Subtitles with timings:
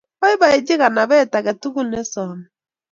[0.19, 2.39] Boiboji kanabet age tugul ne some